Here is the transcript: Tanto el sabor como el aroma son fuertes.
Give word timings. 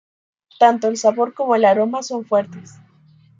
Tanto 0.57 0.87
el 0.87 0.97
sabor 0.97 1.35
como 1.35 1.55
el 1.55 1.63
aroma 1.63 2.01
son 2.01 2.25
fuertes. 2.25 2.73